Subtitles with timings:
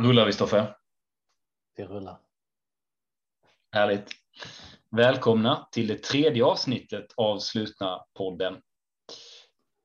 [0.00, 0.74] Rullar vi Stoffe?
[1.76, 2.18] Vi rullar.
[3.72, 4.10] Härligt.
[4.90, 8.62] Välkomna till det tredje avsnittet av Slutna podden.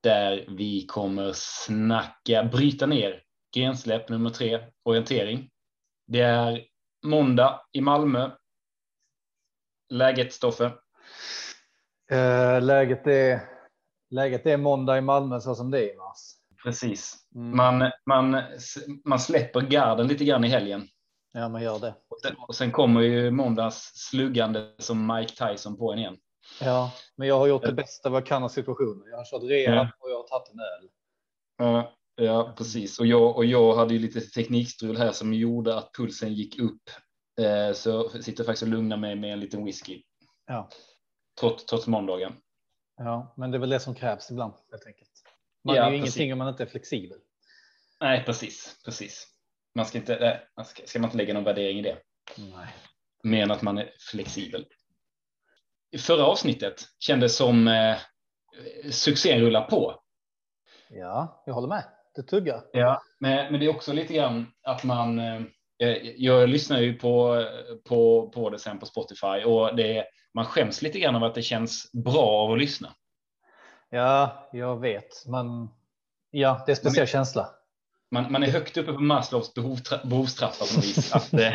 [0.03, 3.23] Där vi kommer snacka, bryta ner
[3.55, 5.49] grensläpp nummer tre, orientering.
[6.07, 6.65] Det är
[7.05, 8.31] måndag i Malmö.
[9.89, 10.65] Läget Stoffe?
[12.11, 13.41] Eh, läget, är,
[14.09, 16.35] läget är måndag i Malmö så som det är i mars.
[16.63, 17.20] Precis.
[17.35, 17.57] Mm.
[17.57, 18.43] Man, man,
[19.05, 20.87] man släpper garden lite grann i helgen.
[21.33, 21.95] Ja, man gör det.
[22.07, 26.17] Och sen, och sen kommer ju måndags sluggande som Mike Tyson på en igen.
[26.61, 29.03] Ja, men jag har gjort det bästa vad jag kan av situationen.
[29.09, 29.89] Jag har kört rehab Ja.
[29.99, 30.89] och jag har tagit en öl.
[31.57, 32.99] Ja, ja, precis.
[32.99, 36.81] Och jag, och jag hade ju lite teknikstrul här som gjorde att pulsen gick upp.
[37.41, 40.01] Eh, så jag sitter faktiskt och lugnar mig med en liten whisky.
[40.47, 40.69] Ja.
[41.39, 42.33] Trots, trots måndagen.
[42.97, 45.10] Ja, men det är väl det som krävs ibland helt enkelt.
[45.63, 46.17] Man Ja, är ju precis.
[46.17, 47.17] ingenting om man inte är flexibel.
[47.99, 49.27] Nej, precis, precis.
[49.75, 51.97] Man ska inte, nej, man ska, ska man inte lägga någon värdering i det.
[52.37, 52.67] Nej.
[53.23, 54.65] Mer än att man är flexibel.
[55.91, 57.97] I förra avsnittet kändes som eh,
[58.91, 60.01] succén rullar på.
[60.89, 61.83] Ja, jag håller med.
[62.15, 62.63] Det tuggar.
[62.73, 65.19] Ja, men, men det är också lite grann att man.
[65.19, 65.41] Eh,
[66.15, 67.45] jag lyssnar ju på,
[67.85, 71.41] på, på det sen på Spotify och det, man skäms lite grann av att det
[71.41, 72.95] känns bra av att lyssna.
[73.91, 75.25] Ja, jag vet.
[75.27, 75.69] Men
[76.31, 77.49] ja, det är en speciell känsla.
[78.11, 81.11] Man, man är högt uppe på Maslows behov, behovstrappa på något vis.
[81.15, 81.53] Att, eh,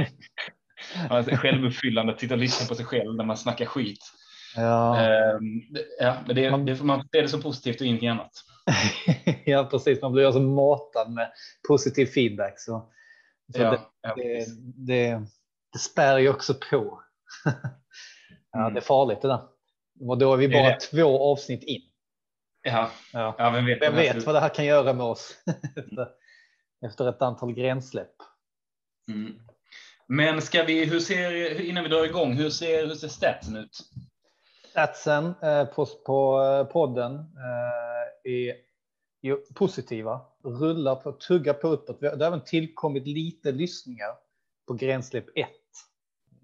[1.11, 3.99] man är självuppfyllande att sitta och lyssna på sig själv när man snackar skit.
[4.57, 5.39] Ja, Eh,
[6.01, 8.33] ja, men det, Man- det man se det som positivt och ingenting annat.
[9.45, 10.03] ja precis.
[10.03, 11.33] Man blir alltså matad med
[11.69, 12.61] positiv feedback.
[12.61, 12.91] Så,
[13.55, 14.47] så Ja, det, ja, det,
[14.87, 15.23] det,
[15.73, 17.01] det spär ju också på.
[18.53, 18.75] ja, Mm.
[18.75, 19.41] det är farligt det där.
[20.01, 21.83] Och då är vi bara två avsnitt in.
[22.67, 23.35] Ja, Ja.
[23.39, 23.83] ja, vem vet?
[23.83, 25.39] Vem vad det här vet vad det här kan göra med oss
[25.77, 26.09] efter,
[26.87, 28.15] efter ett antal grensläpp.
[29.09, 29.41] Mm.
[30.09, 33.79] Men ska vi, hur ser, innan vi drar igång, hur ser, hur ser statsen ut?
[34.71, 38.55] Statsen eh, på, på eh, podden eh, är
[39.23, 42.01] ju positiva, rullar på, tuggar på uppåt.
[42.01, 44.11] Det har även tillkommit lite lyssningar
[44.67, 45.49] på grensläpp 1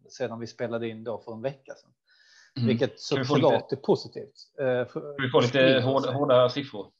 [0.09, 1.92] sedan vi spelade in då för en vecka sedan.
[2.57, 2.69] Mm.
[2.69, 4.35] Vilket såklart är positivt.
[4.59, 6.15] Eh, för- vi få lite sprider hårda, sig.
[6.15, 6.91] hårda siffror?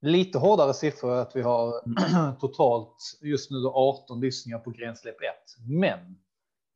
[0.00, 2.36] Lite hårdare siffror att vi har Mm.
[2.40, 5.28] totalt just nu då 18 lyssningar på grensläpp 1.
[5.68, 6.18] Men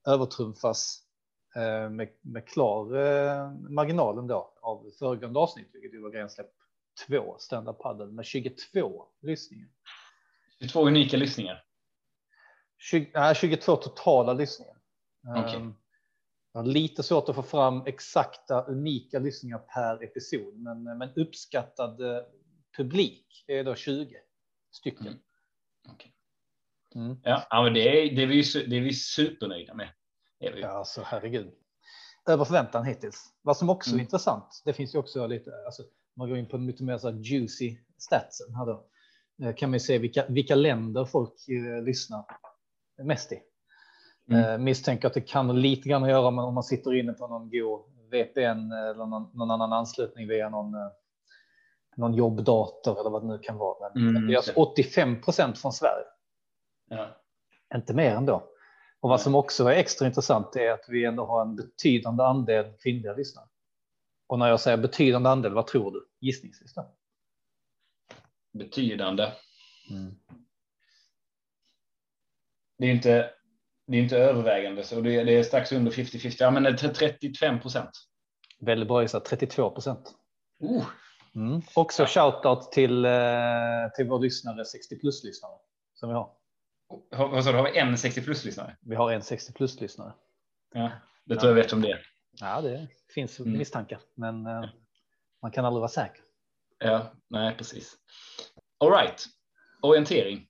[0.07, 1.01] övertrumfas
[1.57, 6.51] eh, med, med klar eh, marginalen då av föregående avsnitt, vilket var grensläpp
[7.07, 9.69] 2, stand-up padel med 22 lyssningar.
[10.61, 11.65] 22 unika lyssningar.
[12.79, 14.77] 20, nej, 22 totala lyssningar.
[15.37, 15.43] Eh,
[16.53, 22.01] Jag har lite svårt att få fram exakta unika lyssningar per episod, men, men uppskattad
[22.01, 22.23] eh,
[22.77, 24.17] publik är då 20
[24.71, 25.07] stycken.
[25.07, 25.19] Mm.
[25.89, 26.15] Okej.
[26.95, 27.17] Mm.
[27.23, 29.89] Ja, det är, det är, vi, det är vi supernöjda med.
[30.41, 30.61] Är vi.
[30.61, 31.55] Ja, alltså herregud.
[32.29, 33.33] Över förväntan hittills.
[33.43, 34.05] Vad som också är Mm.
[34.05, 35.83] intressant, det finns ju också lite, alltså,
[36.17, 38.87] man går in på lite mer så juicy statsen här då.
[39.43, 42.25] Eh, Kan man ju se vilka, vilka länder folk eh, lyssnar
[43.03, 43.43] mest i.
[44.31, 44.45] Mm.
[44.45, 47.51] Eh, misstänker att det kan lite grann att göra om man sitter inne på någon
[47.51, 47.81] god
[48.11, 50.89] VPN eller någon, någon annan anslutning via någon, eh,
[51.97, 53.91] någon jobbdator eller vad det nu kan vara.
[53.95, 56.05] Men Mm, det är alltså 85 procent från Sverige
[56.91, 57.09] Ja.
[57.75, 58.43] inte mer ändå.
[59.01, 62.73] Och vad som också är extra intressant är att vi ändå har en betydande andel
[62.83, 63.47] kvinnliga lyssnare.
[64.27, 66.09] Och när jag säger betydande andel, vad tror du?
[66.21, 66.95] Gissningsvis då?
[68.53, 69.33] Betydande.
[69.91, 70.15] Mm.
[72.79, 73.31] Det är inte,
[73.89, 76.37] det är inte övervägande, så det är, det är strax under 50-50.
[76.39, 77.91] Ja, men det är 35 procent.
[78.61, 80.15] Väldigt bra gissat, 32 procent.
[80.61, 80.85] Oh,
[81.35, 81.63] Mm.
[81.75, 83.11] Också shoutout till, eh,
[83.97, 85.53] till vår lyssnare, 60 plus-lyssnare.
[85.95, 86.31] Som vi har.
[87.31, 88.77] vad sa du, har vi en 60 plus-lyssnare?
[88.81, 90.13] Vi har en 60 plus-lyssnare.
[90.75, 90.91] Ja,
[91.25, 92.07] det tror jag vet om det är.
[92.41, 93.59] Ja, det finns Mm.
[93.59, 94.65] misstankar, men eh,
[95.43, 96.21] man kan aldrig vara säker.
[96.79, 97.97] Ja, nej, precis.
[98.79, 99.25] All right.
[99.83, 100.48] Orientering.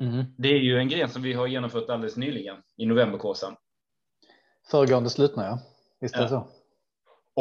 [0.00, 0.24] Mm.
[0.38, 3.56] Det är ju en gren som vi har genomfört alldeles nyligen i novemberkursen.
[4.70, 5.58] Föregående slutna, ja.
[6.00, 6.28] Visst är det Ja.
[6.28, 6.48] så?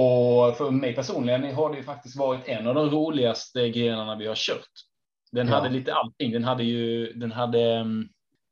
[0.02, 4.28] Och för mig personligen har det ju faktiskt varit en av de roligaste grenarna vi
[4.28, 4.70] har kört.
[5.32, 5.54] Den Ja.
[5.54, 6.32] hade lite allting.
[6.32, 7.86] Den hade ju, den hade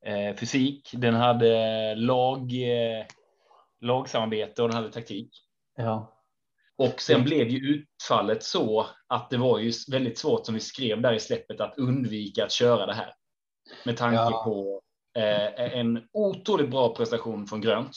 [0.06, 3.06] eh, fysik, den hade lag, eh,
[3.82, 5.30] lagsamarbete och den hade taktik.
[5.78, 6.20] Ja.
[6.78, 7.26] Och sen Mm.
[7.26, 11.20] blev ju utfallet så att det var ju väldigt svårt som vi skrev där i
[11.20, 13.14] släppet att undvika att köra det här.
[13.86, 14.42] Med tanke Ja.
[14.46, 14.82] på
[15.20, 17.96] eh, en otroligt bra prestation från Grönt.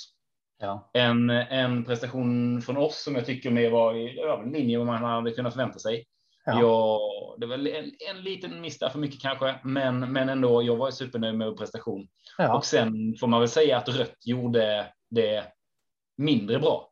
[0.59, 0.91] Ja.
[0.93, 5.01] En, en prestation från oss som jag tycker mer var i ja, linje med vad
[5.01, 6.07] man hade kunnat förvänta sig.
[6.45, 6.61] Ja.
[6.61, 7.01] Jag,
[7.41, 10.63] det var en, en liten miss där för mycket kanske, men, men ändå.
[10.63, 12.09] Jag var supernöjd med prestation.
[12.39, 12.57] Ja.
[12.57, 15.45] Och sen får man väl säga att rött gjorde det
[16.17, 16.91] mindre bra.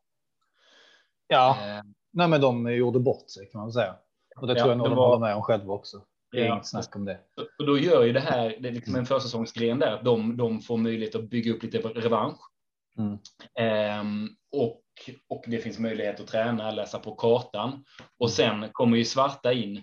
[1.27, 1.81] Ja, eh.
[2.11, 3.95] nej, men de gjorde bort sig kan man säga.
[4.35, 5.07] Och det ja, tror jag nog de var...
[5.07, 6.01] håller med om själva också.
[6.35, 6.53] Det är ja.
[6.53, 7.19] inget snack om det.
[7.59, 10.77] Och då gör ju det här, det är liksom en försäsongsgren där, de, de får
[10.77, 12.39] möjlighet att bygga upp lite revansch.
[12.97, 13.17] Mm.
[13.59, 14.81] Ehm, och,
[15.29, 17.83] och det finns möjlighet att träna, läsa på kartan.
[18.19, 19.77] Och sen kommer ju svarta in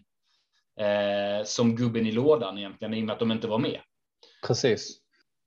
[0.81, 3.81] eh, som gubben i lådan egentligen, i och med att de inte var med.
[4.47, 4.99] Precis.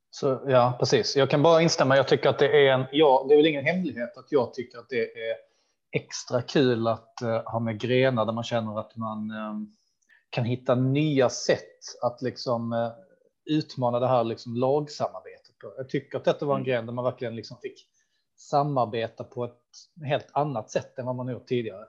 [0.09, 1.15] Så, ja, precis.
[1.15, 1.97] Jag kan bara instämma.
[1.97, 4.77] Jag tycker att det är en, ja, det är väl ingen hemlighet att jag tycker
[4.77, 5.35] att det är
[5.91, 9.71] extra kul att uh, ha med grenar där man känner att man um,
[10.35, 12.91] kan hitta nya sätt att liksom uh,
[13.45, 15.59] utmana det här liksom lagsamarbetet.
[15.59, 15.73] På.
[15.77, 16.67] Jag tycker att detta var en mm.
[16.67, 17.87] gren där man verkligen liksom fick
[18.37, 19.61] samarbeta på ett
[20.05, 21.85] helt annat sätt än vad man gjort tidigare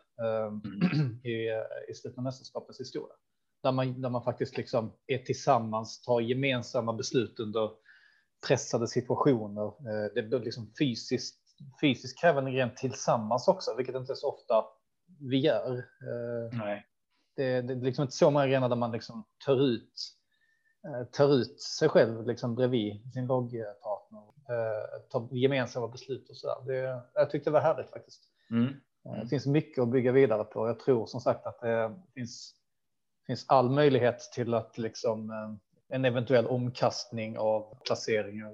[0.47, 1.21] um, mm.
[1.25, 1.49] i,
[1.91, 3.15] i slutet av mästerskapets historia.
[3.63, 7.71] Där man, där man faktiskt liksom är tillsammans, tar gemensamma beslut under
[8.49, 9.67] pressade situationer.
[9.67, 11.47] Uh, det blir liksom fysiskt
[11.81, 14.65] fysiskt krävande gren tillsammans också, vilket inte så ofta
[15.31, 15.79] vi gör.
[15.79, 16.87] Eh, Nej.
[17.37, 19.93] Det, det är liksom inte så många grenar där man liksom tar ut
[20.85, 26.47] eh, tar ut sig själv liksom bredvid sin loggpartner, eh, tar gemensamma beslut och så
[26.47, 26.73] där.
[26.73, 28.23] Det, jag tyckte det var härligt faktiskt.
[28.51, 28.63] Mm.
[28.65, 29.21] Mm.
[29.21, 30.67] Det finns mycket att bygga vidare på.
[30.67, 32.55] Jag tror som sagt att det finns,
[33.27, 35.33] finns all möjlighet till att liksom
[35.89, 38.53] en eventuell omkastning av placeringar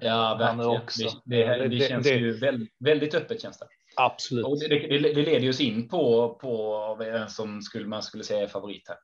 [0.00, 0.82] Ja, verkligen.
[0.82, 1.20] Också.
[1.24, 3.66] Det, det, det, känns det, ju väldigt, väldigt öppet känns det.
[3.96, 4.46] Absolut.
[4.46, 8.42] Och det, det, det leder oss in på, på vem som skulle, man skulle säga
[8.42, 8.98] är favorit här.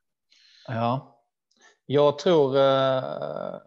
[0.66, 1.16] Ja,
[1.86, 2.56] jag tror.
[2.56, 3.60] Uh,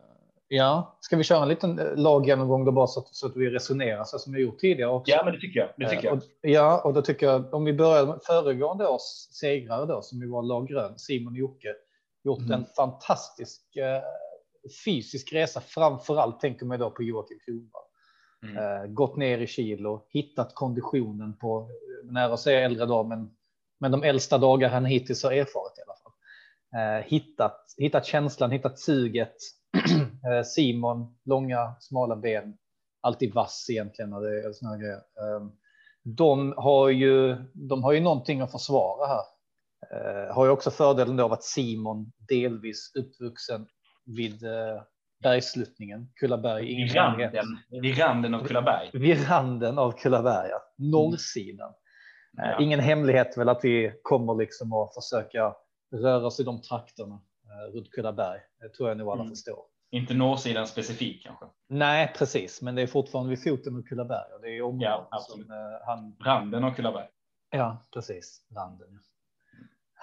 [0.47, 3.49] ja, ska vi köra en liten eh, laggenomgång då bara så att, så att vi
[3.49, 5.11] resonerar så som vi gjort tidigare också?
[5.11, 5.69] Ja, men det tycker jag.
[5.77, 6.13] Det tycker jag.
[6.13, 9.01] Uh, och, ja, och då tycker jag om vi börjar med föregående års
[9.39, 11.75] segrare då som ju var lag grön, Simon och Jocke,
[12.23, 12.51] gjort mm.
[12.51, 13.61] en fantastisk
[14.85, 15.61] fysisk resa.
[15.61, 17.83] Framför allt tänker man då på Joakim Kronwall.
[18.43, 18.57] Mm.
[18.57, 21.69] Eh, gått ner i kilo, hittat konditionen på
[22.03, 23.29] nära att säga äldre dag, men,
[23.79, 26.13] men de äldsta dagar han hittills har erfarit i alla fall.
[26.79, 29.35] Eh, hittat, hittat känslan, hittat suget.
[30.31, 32.57] Eh, Simon, långa, smala ben,
[33.01, 34.95] alltid vass egentligen när det är såna grejer.
[34.95, 35.51] Ehm,
[36.03, 39.23] de har ju, de har ju någonting att försvara här.
[39.91, 43.67] Eh, har ju också fördelen av att Simon delvis uppvuxen
[44.05, 44.81] vid eh,
[45.23, 46.65] bergsluttningen, Kullaberg.
[46.65, 47.31] Vid randen,
[47.81, 48.89] vid randen av Kullaberg.
[48.93, 50.61] Vid randen av Kullaberg, ja.
[50.77, 51.73] norrsidan.
[52.37, 52.49] Mm.
[52.49, 52.59] Ja.
[52.59, 55.55] Ingen hemlighet väl att vi kommer liksom att försöka
[55.95, 58.39] röra oss i de trakterna eh, runt Kullaberg.
[58.59, 59.31] Det tror jag nog alla mm.
[59.31, 59.65] förstår.
[59.91, 61.45] Inte norrsidan specifikt kanske?
[61.69, 65.19] Nej, precis, men det är fortfarande vid foten av Kullaberg och det är området ja,
[65.19, 65.47] som eh,
[65.85, 66.15] han.
[66.25, 67.07] Randen av Kullaberg.
[67.49, 68.41] Ja, precis.
[68.55, 68.87] Randen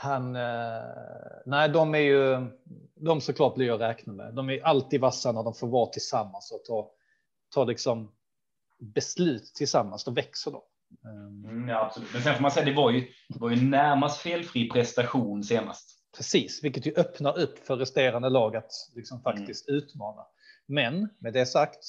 [0.02, 0.82] han, eh,
[1.47, 2.47] nej, de är ju,
[2.94, 4.35] de såklart blir att räkna med.
[4.35, 6.91] De är alltid vassa när de får vara tillsammans och ta,
[7.55, 8.12] ta liksom
[8.79, 10.05] beslut tillsammans.
[10.05, 10.62] Då växer de.
[11.05, 12.12] Mm, ja, absolut.
[12.12, 15.99] Men sen får man säga, det var ju, det var ju närmast felfri prestation senast.
[16.17, 19.79] Precis, vilket ju öppnar upp för resterande lag att liksom faktiskt mm.
[19.79, 20.26] utmana.
[20.67, 21.85] Men med det sagt,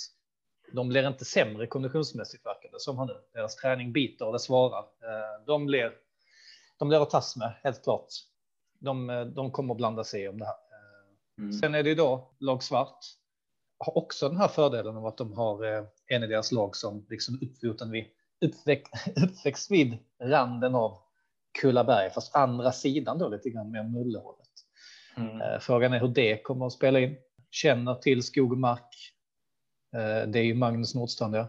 [0.73, 3.13] de blir inte sämre konditionsmässigt verkade som han nu.
[3.33, 4.79] Deras träning biter och det svarar.
[4.79, 5.91] Eh, de blir
[6.81, 8.07] de blir att tas med, helt klart.
[8.79, 10.55] De, de kommer att blanda sig om det här.
[11.37, 11.53] Mm.
[11.53, 13.05] Sen är det ju då lag svart.
[13.79, 17.05] Har också den här fördelen av att de har eh, en i deras lag som
[17.09, 18.05] liksom uppfoten vid
[18.45, 20.97] uppväxt, uppväxt vid randen av
[21.61, 24.47] Kullaberg, fast andra sidan då lite grann mer Mullehållet.
[25.17, 25.41] Mm.
[25.41, 27.15] Eh, frågan är hur det kommer att spela in.
[27.51, 28.95] Känner till skog och mark.
[29.95, 31.35] Eh, det är ju Magnus Nordstrand.
[31.35, 31.47] Ja.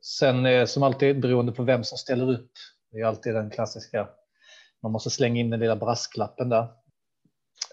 [0.00, 2.50] Sen som alltid beroende på vem som ställer upp.
[2.90, 4.08] Det är alltid den klassiska
[4.86, 6.66] man måste slänga in den lilla brasklappen där.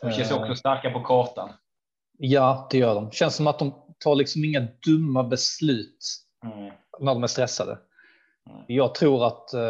[0.01, 0.55] De känns också eh.
[0.55, 1.49] starka på kartan.
[2.17, 3.11] Ja, det gör de.
[3.11, 6.05] Känns som att de tar liksom inga dumma beslut
[6.45, 6.73] mm.
[6.99, 7.77] när de är stressade.
[8.49, 8.61] Mm.
[8.67, 9.49] Jag tror att.
[9.53, 9.61] Uh,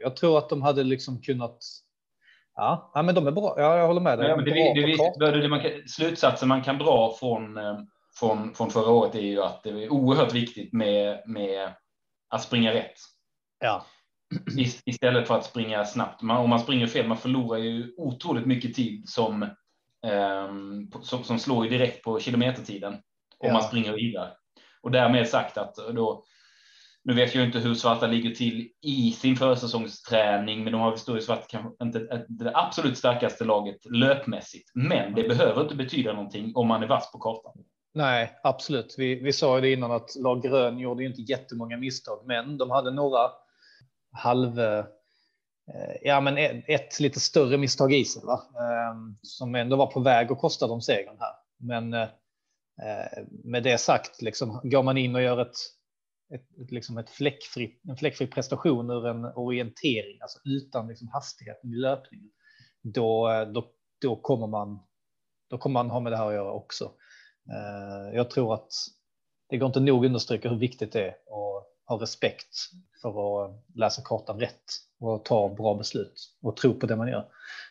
[0.00, 1.58] jag tror att de hade liksom kunnat.
[2.54, 3.54] Ja, ja men de är bra.
[3.56, 4.28] Ja, jag håller med dig.
[4.28, 7.78] Ja, men det, det, det, det man kan, slutsatsen man kan dra från, eh,
[8.18, 11.72] från, från förra året är ju att det är oerhört viktigt med, med
[12.28, 12.94] att springa rätt.
[13.60, 13.84] Ja
[14.86, 16.22] istället för att springa snabbt.
[16.22, 19.42] Man, om man springer fel, man förlorar ju otroligt mycket tid som,
[20.06, 22.92] um, som, som, slår ju direkt på kilometertiden
[23.38, 23.52] om ja.
[23.52, 24.30] man springer vidare.
[24.82, 26.24] Och därmed sagt att då,
[27.04, 31.16] nu vet jag inte hur Svarta ligger till i sin försäsongsträning, men de har står
[31.16, 34.70] ju Svart kanske inte det absolut starkaste laget löpmässigt.
[34.74, 37.64] Men det behöver inte betyda någonting om man är vass på kartan.
[37.94, 38.94] Nej, absolut.
[38.98, 42.58] Vi, vi sa ju det innan att lag grön gjorde ju inte jättemånga misstag, men
[42.58, 43.30] de hade några
[44.14, 44.84] halv, eh,
[45.74, 48.42] eh, ja, men ett, ett, lite större misstag i sig, va?
[48.60, 51.34] Ehm, som ändå var på väg att kosta dem segern här.
[51.58, 52.08] Men eh,
[53.44, 55.56] med det sagt, liksom, går man in och gör ett,
[56.34, 61.76] ett, liksom ett fläckfri, en fläckfri prestation ur en orientering, alltså utan liksom hastigheten i
[61.76, 62.30] löpningen,
[62.82, 64.78] då, då, då, kommer man,
[65.50, 66.92] då kommer man ha med det här att göra också.
[68.12, 68.72] Jag tror att
[69.48, 71.14] det går inte nog understryka hur viktigt det är
[71.86, 72.56] ha respekt
[73.02, 74.64] för att läsa kartan rätt
[75.00, 77.26] och ta bra beslut och tro på det man gör.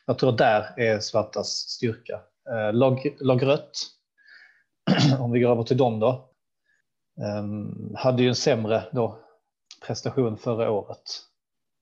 [0.05, 2.21] Jag tror där är Svartas styrka.
[2.49, 3.77] Eh, lag, lag rött,
[5.19, 6.29] om vi går över till dem då,
[7.21, 9.19] ehm, hade ju en sämre då
[9.87, 11.03] prestation förra året.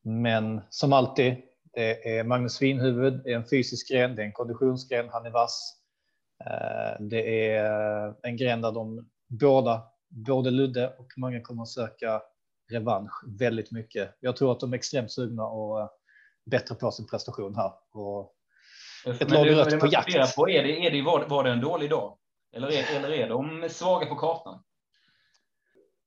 [0.04, 1.36] Men som alltid,
[1.74, 5.32] det är Magnus Winhuvud, det är en fysisk gren, det är en konditionsgren, han är
[5.32, 5.78] vass.
[6.46, 12.22] Eh, det är en gren där de båda, både Ludde och många kommer att söka
[12.72, 14.18] revansch väldigt mycket.
[14.20, 15.90] Jag tror att de är extremt sugna och eh,
[16.46, 17.72] bättre på sin prestation här.
[17.92, 18.36] Och
[19.06, 20.36] ett lag rött på jakt.
[20.36, 22.18] På, är det, är det, var, var det en dålig dag?
[22.54, 24.64] Eller är, eller är de svaga på kartan?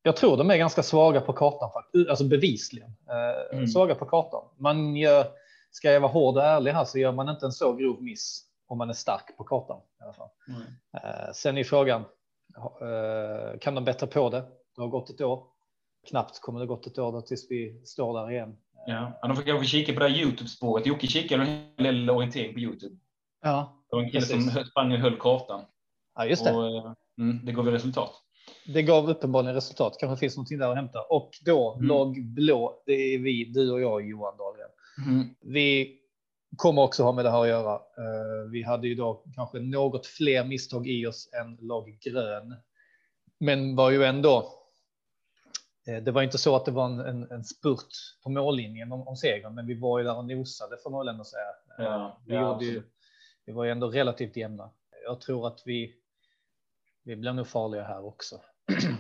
[0.03, 1.71] Jag tror de är ganska svaga på kartan,
[2.09, 3.67] alltså bevisligen eh, mm.
[3.67, 4.45] svaga på kartan.
[4.59, 5.27] Man gör,
[5.71, 8.45] ska jag vara hård och ärlig här så gör man inte en så grov miss
[8.67, 9.81] om man är stark på kartan.
[10.01, 10.29] I alla fall.
[10.49, 10.63] Mm.
[10.95, 12.05] Eh, sen är frågan,
[13.61, 14.45] kan de bättra på det?
[14.77, 15.47] Det har gått ett år.
[16.09, 18.57] Knappt kommer det gått ett år då tills vi står där igen.
[18.87, 20.87] Ja, de får kanske kika på det här Youtube-spåret.
[20.87, 22.97] Jocke kikade en hel del orientering på Youtube.
[23.43, 25.65] Ja, det var en kille som sprang och höll kartan.
[26.15, 26.53] Ja, just det.
[26.53, 28.11] Och, eh, mm, det gav resultat.
[28.67, 29.97] Det gav uppenbarligen resultat.
[30.01, 31.01] Kanske finns någonting där att hämta.
[31.11, 31.89] Och då mm.
[31.89, 32.83] lag blå.
[32.87, 34.71] Det är vi, du och jag, Johan Dahlgren.
[35.07, 35.35] Mm.
[35.41, 35.99] Vi
[36.57, 37.75] kommer också ha med det här att göra.
[37.75, 42.57] Eh, vi hade ju då kanske något fler misstag i oss än lag grön,
[43.41, 44.53] men var ju ändå.
[45.89, 47.89] Eh, det var inte så att det var en, en, en spurt
[48.23, 51.09] på mållinjen om, om segern, men vi var ju där och nosade får man väl
[51.09, 51.45] ändå säga.
[51.79, 52.83] Ja, vi, ja, ju,
[53.47, 54.71] vi var ju ändå relativt jämna.
[55.05, 55.95] Jag tror att vi.
[57.07, 58.41] Vi blir nog farliga här också.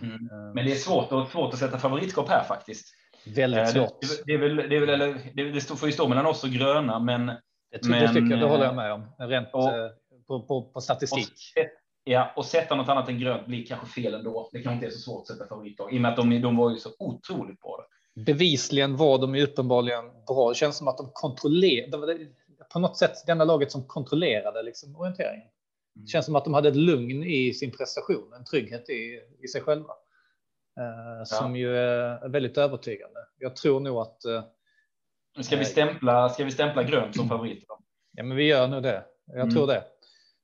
[0.02, 0.52] Mm.
[0.54, 2.94] Men det är svårt, och, svårt att sätta favoritskap här faktiskt.
[3.26, 4.00] Väldigt eh, svårt.
[4.00, 4.98] Det, det, väl, det, väl,
[5.34, 7.26] det, det får ju stå mellan oss och gröna, men.
[7.26, 9.06] Det, men, det tycker jag, det håller jag med om.
[9.18, 9.90] Rent och, eh,
[10.26, 11.28] på, på, på statistik.
[11.56, 11.64] Och,
[12.04, 14.48] ja, och sätta något annat än grönt blir kanske fel ändå.
[14.52, 16.56] Det kanske inte är så svårt att sätta favoritlag i och med att de, de
[16.56, 17.86] var ju så otroligt bra.
[18.14, 20.48] Bevisligen var de ju uppenbarligen bra.
[20.48, 22.18] Det känns som att de kontrollerade
[22.72, 25.48] på något sätt det enda laget som kontrollerade liksom orienteringen.
[25.94, 26.06] Det mm.
[26.06, 29.60] känns som att de hade ett lugn i sin prestation, en trygghet i, i sig
[29.60, 29.92] själva.
[30.80, 33.20] Eh, som ju är väldigt övertygande.
[33.38, 34.24] Jag tror nog att.
[34.24, 34.44] Eh,
[35.42, 36.28] ska vi stämpla?
[36.28, 37.64] Ska vi stämpla grönt som favorit?
[38.12, 39.04] Ja, men vi gör nog det.
[39.26, 39.54] Jag mm.
[39.54, 39.84] tror det.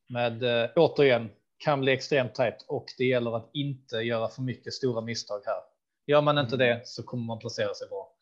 [0.08, 0.42] Med
[0.76, 5.40] återigen kan bli extremt tajt och det gäller att inte göra för mycket stora misstag
[5.46, 5.60] här.
[6.06, 6.66] Gör man inte mm.
[6.66, 8.12] det så kommer man placera sig bra.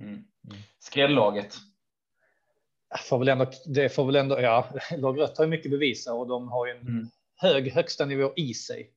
[0.00, 0.12] Mm.
[0.12, 0.24] mm.
[0.78, 1.54] Skrällaget.
[3.08, 6.26] Får väl ändå, det får väl ändå, ja, lag rött har ju mycket bevisa och
[6.26, 7.08] de har ju en mm.
[7.36, 8.90] hög högsta nivå i sig.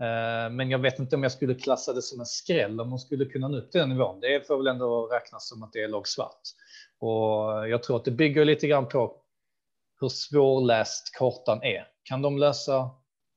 [0.00, 2.98] Eh, men jag vet inte om jag skulle klassa det som en skräll om de
[2.98, 4.20] skulle kunna nå upp till den nivån.
[4.20, 6.40] Det får väl ändå räknas som att det är lag svart.
[6.98, 9.16] Och jag tror att det bygger lite grann på
[10.00, 11.86] hur svårläst kartan är.
[12.02, 12.90] Kan de lösa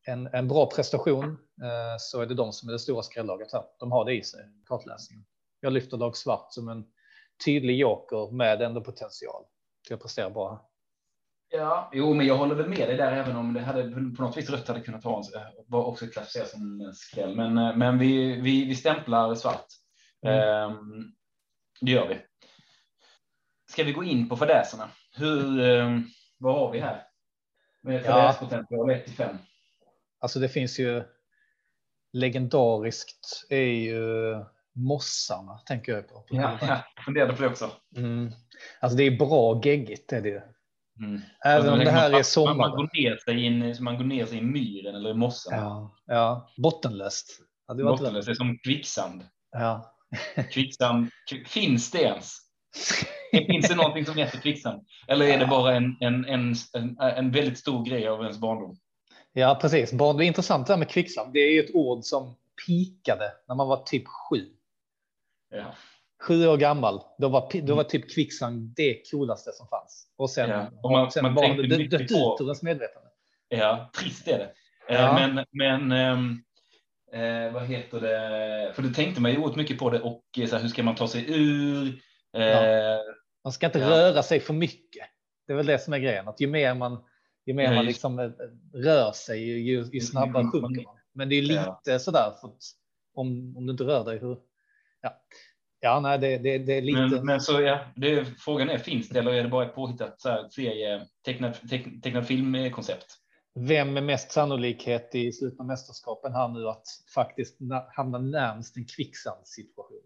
[0.05, 1.23] en, en bra prestation
[1.63, 3.63] eh, så är det de som är det stora skrällaget här.
[3.79, 5.25] De har det i sig, kartläsningen.
[5.59, 6.85] Jag lyfter lag svart som en
[7.45, 9.43] tydlig joker med ändå potential
[9.87, 10.69] till att prestera bra.
[11.55, 14.37] Ja, jo, men jag håller väl med dig där, även om det hade på något
[14.37, 15.23] vis rött hade kunnat vara,
[15.67, 17.35] var också klassificerat som en skräll.
[17.35, 19.65] Men, eh, men vi, vi, vi stämplar svart.
[20.25, 20.71] Mm.
[20.71, 21.13] Um,
[21.81, 22.17] det gör vi.
[23.71, 24.89] Ska vi gå in på fadäserna?
[25.15, 27.03] Hur, um, vad har vi här?
[27.81, 29.37] Med fadäspotential 1 till 5.
[30.19, 31.03] Alltså det finns ju
[32.13, 34.35] legendariskt är ju
[34.75, 36.25] mossarna tänker jag på.
[36.29, 36.57] Ja,
[36.97, 37.71] jag funderade på det också.
[37.95, 38.31] Mm.
[38.79, 40.52] Alltså det är bra geggigt är det.
[40.99, 41.21] Mm.
[41.45, 42.55] Även om det här man, är sommar.
[42.55, 45.59] Man går, ner sig in, man går ner sig i myren eller i mossan.
[45.59, 46.49] Ja, ja.
[46.57, 47.39] bottenlöst.
[47.67, 49.25] Ja, det bottenlöst, det är som kvicksand.
[49.51, 49.95] Ja.
[50.51, 51.09] kvicksand,
[51.47, 52.37] finns det ens?
[53.31, 54.87] finns det någonting som heter kvicksand?
[55.07, 58.77] Eller är det bara en, en, en, en, en väldigt stor grej av ens barndom?
[59.33, 59.91] Ja, precis.
[59.91, 61.33] Det är intressant det här med kvicksand.
[61.33, 62.35] Det är ju ett ord som
[62.67, 64.45] pikade när man var typ sju.
[65.49, 65.73] Ja
[66.27, 70.07] sju år gammal, då var, då var typ kvicksand det coolaste som fanns.
[70.17, 70.71] Och sen, ja.
[70.83, 73.09] och man, sen man var det dött ut ur ens medvetande.
[73.47, 74.53] Ja, trist är det.
[74.89, 75.13] Eh, ja.
[75.13, 76.43] Men, men ehm,
[77.13, 78.73] eh, vad heter det?
[78.75, 80.83] För det tänkte man ju oerhört mycket på det och eh, så här, hur ska
[80.83, 81.87] man ta sig ur?
[82.37, 82.99] Eh, ja.
[83.43, 85.05] Man ska inte röra sig för mycket.
[85.47, 87.03] Det är väl det som är grejen, att ju mer man,
[87.45, 88.29] ju mer man liksom eh,
[88.73, 90.95] rör sig, ju, ju snabbare sjunker man.
[91.13, 91.99] Men det är lite ja.
[91.99, 92.51] sådär, för
[93.13, 94.37] om, om du inte rör dig, hur,
[95.01, 95.21] ja.
[95.85, 96.99] Ja, nej, det, det, det är lite.
[96.99, 100.21] Men, men så ja, det, frågan är finns det eller är det bara ett påhittat
[100.21, 103.05] så här, serie, tecknad, teck, tecknad filmkoncept?
[103.55, 106.83] Vem är mest sannolikhet i slutet av mästerskapen här nu att
[107.15, 107.57] faktiskt
[107.95, 110.01] hamna närmst en kvicksandssituation?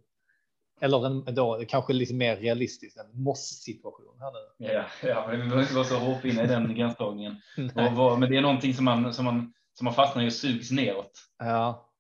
[0.82, 4.68] Eller en då kanske lite mer realistiskt en moss-situation här nu.
[4.74, 7.36] Ja, ja, men vi behöver inte vara så hårfina i den gränsdragningen.
[7.56, 11.12] men det är någonting som man som man som man fastnar i och sugs neråt.
[11.40, 11.92] Ja.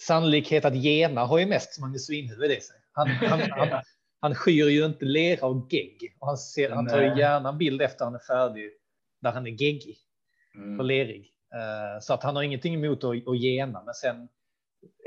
[0.00, 2.76] Sannolikhet att gena har ju mest som Magnus Svinhuvud i sig.
[2.96, 3.82] Han, han, han,
[4.20, 7.58] han skyr ju inte lera och gegg och han, ser, han tar ju gärna en
[7.58, 8.70] bild efter han är färdig
[9.22, 9.98] där han är geggig
[10.54, 10.80] mm.
[10.80, 11.32] och lerig.
[11.54, 14.28] Uh, så att han har ingenting emot att, att gena, men sen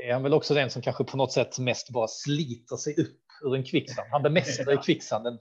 [0.04, 3.20] är han väl också den som kanske på något sätt mest bara sliter sig upp
[3.44, 4.08] ur en kvicksand.
[4.10, 4.82] Han bemästrar ja.
[4.82, 5.38] kvicksanden.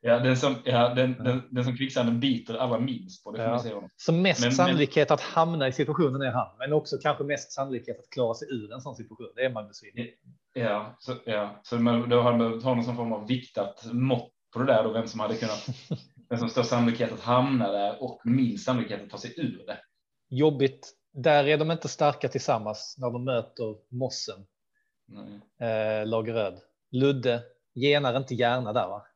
[0.00, 3.32] Ja, den som, ja, den, den, den som kvicksanden biter allra minst på.
[3.32, 3.58] Det ja.
[3.58, 5.14] säga Så mest men, sannolikhet men...
[5.14, 8.72] att hamna i situationen är han, men också kanske mest sannolikhet att klara sig ur
[8.72, 9.32] en sån situation.
[9.34, 10.10] Det är Magnus Widner.
[10.56, 14.32] Ja, så, ja, så man, då har man behövt ha någon form av viktat mått
[14.52, 15.66] på det där då, vem som hade kunnat,
[16.28, 19.78] vem som står sannolikhet att hamna där och minst sannolikhet att ta sig ur det.
[20.28, 20.94] Jobbigt.
[21.12, 24.46] Där är de inte starka tillsammans när de möter mossen.
[25.60, 26.60] Eh, Lageröd.
[26.90, 27.42] Ludde
[27.74, 29.06] genar inte gärna där va?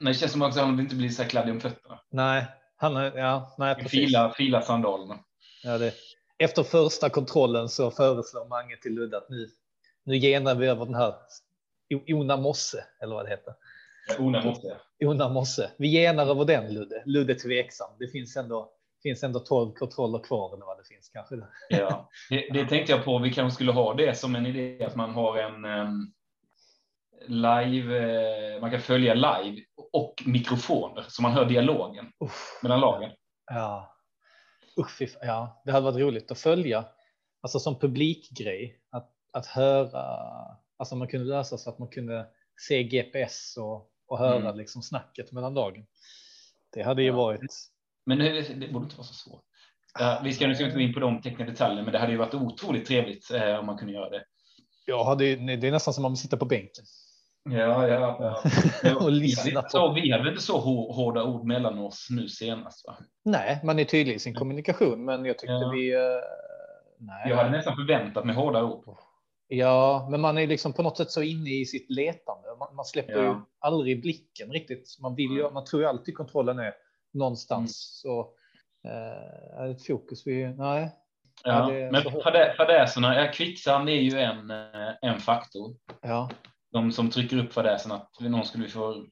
[0.00, 2.00] Nej, det känns som att han inte blir så kladdig om fötterna.
[2.10, 3.90] Nej, han är, ja, nej, precis.
[3.90, 5.18] Fila, fila sandalerna.
[5.62, 5.94] Ja, det.
[6.38, 9.48] Efter första kontrollen så föreslår Mange till Ludde att nu,
[10.04, 11.14] nu genar vi över den här
[12.08, 13.54] Ona Mosse eller vad det heter.
[14.18, 14.76] Ona Mosse.
[15.04, 15.70] Ona Mosse.
[15.78, 17.02] Vi genar över den Ludde.
[17.06, 17.90] Ludde tveksam.
[17.98, 21.36] Det finns ändå finns ändå 12 kontroller kvar eller vad det finns kanske.
[21.68, 23.18] Ja, det, det tänkte jag på.
[23.18, 26.12] Vi kanske skulle ha det som en idé att man har en um,
[27.28, 27.98] live,
[28.54, 32.60] eh, man kan följa live och mikrofoner så man hör dialogen Uff.
[32.62, 33.10] mellan lagen.
[33.46, 33.96] Ja.
[34.76, 36.84] Uff, ja, det hade varit roligt att följa,
[37.40, 40.04] alltså som publikgrej, att, att höra,
[40.76, 42.26] alltså man kunde lösa så att man kunde
[42.68, 44.56] se GPS och, och höra mm.
[44.56, 45.86] liksom snacket mellan lagen.
[46.74, 47.16] Det hade ju ja.
[47.16, 47.40] varit.
[48.06, 49.44] Men det, det borde inte vara så svårt.
[50.00, 52.18] Uh, vi ska nu inte gå in på de tekniska detaljerna, men det hade ju
[52.18, 54.24] varit otroligt trevligt uh, om man kunde göra det.
[54.86, 56.84] Ja, det, det är nästan som om man sitter på bänken.
[57.50, 58.42] Ja, ja.
[58.82, 58.96] ja.
[59.00, 59.92] och lyssna på.
[59.92, 60.58] Vi hade inte så
[60.92, 62.86] hårda ord mellan oss nu senast.
[62.86, 62.96] Va?
[63.24, 65.70] Nej, man är tydlig i sin kommunikation, men jag tyckte ja.
[65.74, 65.96] vi.
[65.96, 66.00] Uh,
[66.98, 67.28] nej.
[67.28, 68.84] Jag hade nästan förväntat mig hårda ord.
[69.56, 72.48] Ja, men man är liksom på något sätt så inne i sitt letande.
[72.58, 73.22] Man, man släpper ja.
[73.22, 74.96] ju aldrig blicken riktigt.
[75.00, 76.74] Man vill ju, man tror ju alltid kontrollen är
[77.12, 77.60] någonstans.
[78.04, 78.12] Mm.
[78.14, 78.34] Så
[79.64, 80.90] uh, ett fokus vi, nej.
[81.44, 82.02] Ja, men
[82.56, 85.76] fadäserna, ja, kvicksand är ju en, eh, en faktor.
[86.02, 86.30] Ja
[86.72, 89.06] de som trycker upp fadäsen att någon skulle få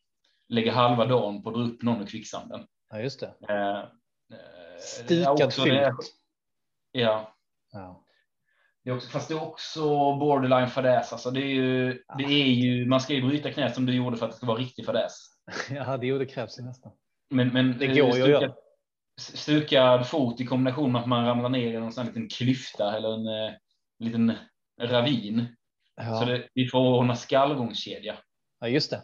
[0.49, 2.67] lägga halva dagen på att dra upp någon ur kvicksanden.
[2.91, 3.35] Ja, just det.
[3.49, 3.87] Eh, eh
[4.81, 6.15] Stukad filt.
[6.93, 7.35] Ja.
[7.73, 8.05] ja.
[8.85, 9.81] Det är också, fast det är också
[10.17, 11.13] borderline fadäs.
[11.13, 12.15] Alltså det är ju, ja.
[12.15, 14.47] det är ju, man ska ju bryta knät som du gjorde för att det ska
[14.47, 15.27] vara riktig fadäs.
[15.71, 16.93] Ja, det, det krävs ju nästan.
[17.31, 18.55] Men, men det går ju att göra.
[19.21, 23.15] Stukad fot i kombination med att man ramlar ner i en sån liten klyfta eller
[23.15, 23.55] en, eh,
[23.99, 24.33] liten
[24.81, 25.57] ravin.
[25.97, 26.21] Ja.
[26.21, 28.19] Så det, vi får ordna skallgångskedja.
[28.61, 29.03] Ja, just det.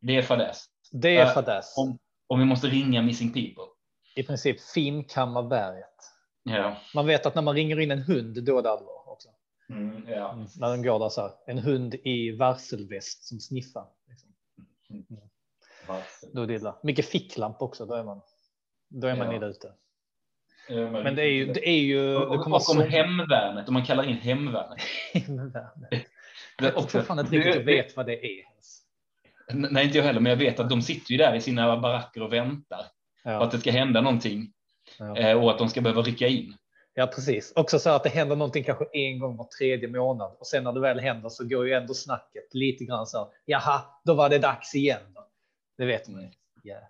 [0.00, 0.64] Det är fadäs.
[0.92, 1.74] Det är fadäs.
[1.76, 3.64] Om, om vi måste ringa missing people.
[4.16, 5.86] I princip finkamma berget.
[6.42, 6.76] Ja.
[6.94, 9.28] Man vet att när man ringer in en hund, då är det allvar också.
[9.68, 10.32] Mm, ja.
[10.32, 13.86] Mm, när den går där så här, en hund i varselväst som sniffar.
[14.08, 14.28] Liksom.
[14.90, 15.04] Mm.
[16.32, 16.76] Då är det illa.
[16.82, 18.20] Mycket ficklamp också, då är man,
[18.88, 19.36] då är man ja.
[19.36, 19.72] illa ute.
[20.68, 22.16] Men, men det är ju, det är ju.
[22.16, 24.78] Och, och, och om hemvärnet, om man kallar in hemvärnet.
[25.14, 26.06] hemvärnet.
[26.58, 28.44] Jag tror fan inte riktigt vet vad det är.
[29.52, 32.22] Nej, inte jag heller, men jag vet att de sitter ju där i sina baracker
[32.22, 32.86] och väntar
[33.24, 33.38] ja.
[33.38, 34.52] på att det ska hända någonting
[35.00, 35.16] ja.
[35.16, 36.56] Eh, och att de ska behöva rycka in.
[36.94, 37.52] Ja, precis.
[37.56, 40.72] Också så att det händer någonting kanske en gång var tredje månad och sen när
[40.72, 43.32] det väl händer så går ju ändå snacket lite grann så.
[43.44, 45.00] Jaha, då var det dags igen.
[45.14, 45.26] Då.
[45.78, 46.30] Det vet man ju.
[46.70, 46.82] Yeah.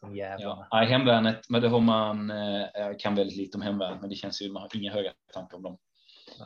[0.00, 0.66] De jävlarna.
[0.70, 4.42] Ja, hemvärnet, men det har man eh, kan väldigt lite om hemvärnet, men det känns
[4.42, 5.78] ju man har inga höga tankar om dem.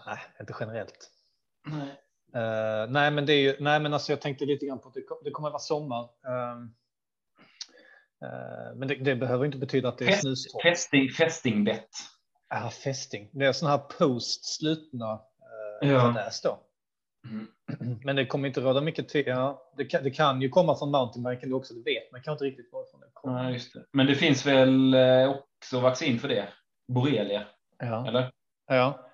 [0.06, 1.10] Nej, inte generellt.
[1.66, 2.02] Nej.
[2.36, 4.94] Uh, nej, men det är ju, nej, men alltså jag tänkte lite grann på att
[4.94, 6.02] det, det kommer att vara sommar.
[6.02, 6.66] Uh,
[8.76, 10.62] men det, det, behöver inte betyda att det är Fest, snustorrt.
[10.62, 11.90] Fästing, fästingbett.
[12.48, 13.30] Ja, fästing.
[13.32, 15.12] Det är sådana här post slutna
[15.82, 16.30] uh, ja.
[16.42, 16.62] då.
[17.28, 17.46] Mm.
[18.04, 19.24] Men det kommer inte råda mycket tid.
[19.26, 22.44] Ja, det, kan, det kan ju komma från mountainbiken också, det vet man kan inte
[22.44, 23.44] riktigt varifrån det kommer.
[23.44, 23.84] Ja, just det.
[23.92, 26.48] Men det finns väl eh, också vaccin för det?
[26.88, 27.46] Borrelia?
[27.78, 28.08] Ja.
[28.08, 28.32] Eller?
[28.66, 29.10] Ja.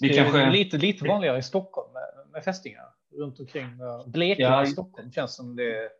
[0.00, 0.50] det är kanske...
[0.50, 2.84] lite, lite vanligare i Stockholm med, med fästingar
[3.18, 3.68] runt omkring.
[4.06, 5.90] Blekinge ja, i Stockholm känns som det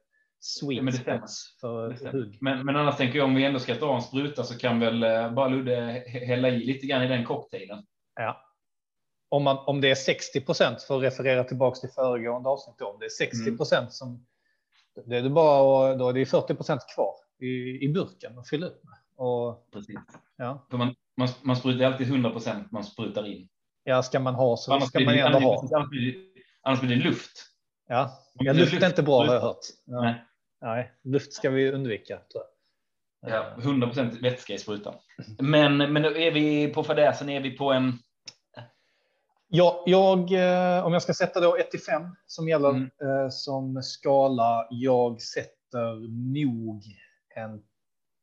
[0.46, 2.38] sweet ja, men det spots för hugg.
[2.40, 5.02] Men, men annars tänker jag om vi ändå ska dra en spruta så kan väl
[5.02, 7.84] eh, bara Ludde hälla i lite grann i den cocktailen.
[8.14, 8.42] Ja.
[9.28, 12.86] om, man, om det är 60 procent för att referera tillbaka till föregående avsnitt, då,
[12.86, 14.26] om det är 60 procent som
[15.04, 18.66] det är det bara då är det 40 procent kvar i, i burken att fylla
[18.66, 19.26] ut med.
[19.26, 19.96] Och, Precis.
[20.36, 20.66] ja.
[20.70, 23.48] För man, man, man sprutar alltid 100 procent man sprutar in.
[23.84, 25.68] ja, ska man ha så Annars ska blir, man det, ändå ha.
[25.74, 26.18] annars, blir det,
[26.62, 27.32] annars blir det luft.
[27.88, 29.66] Ja, ja luft är inte bra har jag hört.
[29.84, 30.00] Ja.
[30.00, 30.24] Nej.
[30.66, 32.18] Nej, luft ska vi undvika.
[32.32, 32.44] Tror
[33.22, 33.30] jag.
[33.30, 34.94] Ja, 100 procent vätska i sprutan.
[35.38, 37.92] Men, men då är vi på fadäsen, är vi på en...
[39.48, 42.90] Ja, jag, eh, om jag ska sätta då 1 till 5 som gäller Mm.
[43.02, 44.66] eh, som skala.
[44.70, 46.84] Jag sätter nog
[47.34, 47.54] en,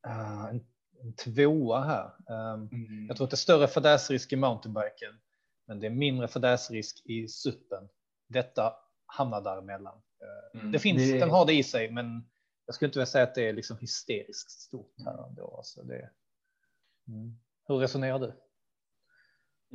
[0.07, 0.61] eh, en,
[1.01, 2.05] en tvåa här.
[2.53, 2.69] Um,
[3.07, 5.13] jag tror att det är större fadäsrisk i mountainbiken,
[5.67, 7.89] men det är mindre fadäsrisk i suppen.
[8.27, 8.73] Detta
[9.05, 10.01] hamnar däremellan.
[10.53, 10.71] Mm.
[10.71, 12.23] Det finns, Det- den har det i sig, men
[12.65, 15.55] jag skulle inte vilja säga att det är liksom hysteriskt stort här ändå.
[15.57, 16.09] Alltså det,
[17.07, 17.39] mm.
[17.67, 18.33] Hur resonerar du?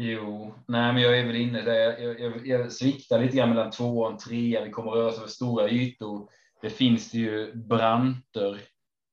[0.01, 1.98] Jo, nej, men jag är väl inne där.
[1.98, 4.64] Jag, jag, jag sviktar lite grann mellan två och tre.
[4.64, 6.31] Vi kommer röra oss över stora ytor.
[6.62, 8.61] Det finns ju branter